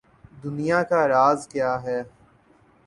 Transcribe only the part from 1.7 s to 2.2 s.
ہے؟